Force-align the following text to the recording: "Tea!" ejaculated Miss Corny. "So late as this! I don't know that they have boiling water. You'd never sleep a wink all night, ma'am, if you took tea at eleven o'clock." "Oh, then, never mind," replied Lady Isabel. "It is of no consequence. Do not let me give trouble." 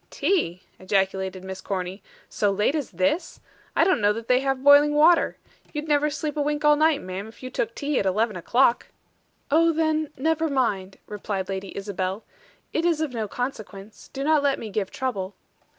"Tea!" 0.09 0.63
ejaculated 0.79 1.43
Miss 1.43 1.61
Corny. 1.61 2.01
"So 2.27 2.49
late 2.49 2.73
as 2.73 2.89
this! 2.89 3.39
I 3.75 3.83
don't 3.83 4.01
know 4.01 4.11
that 4.13 4.27
they 4.27 4.39
have 4.39 4.63
boiling 4.63 4.95
water. 4.95 5.37
You'd 5.73 5.87
never 5.87 6.09
sleep 6.09 6.35
a 6.35 6.41
wink 6.41 6.65
all 6.65 6.75
night, 6.75 7.03
ma'am, 7.03 7.27
if 7.27 7.43
you 7.43 7.51
took 7.51 7.75
tea 7.75 7.99
at 7.99 8.05
eleven 8.07 8.35
o'clock." 8.35 8.87
"Oh, 9.51 9.71
then, 9.71 10.09
never 10.17 10.49
mind," 10.49 10.97
replied 11.05 11.49
Lady 11.49 11.77
Isabel. 11.77 12.23
"It 12.73 12.83
is 12.83 12.99
of 12.99 13.13
no 13.13 13.27
consequence. 13.27 14.09
Do 14.11 14.23
not 14.23 14.41
let 14.41 14.57
me 14.57 14.71
give 14.71 14.89
trouble." 14.89 15.35